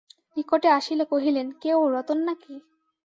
[0.37, 2.53] নিকটে আসিলে কহিলেন, কে ও, রতন নাকি?